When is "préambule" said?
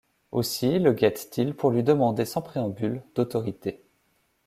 2.41-3.03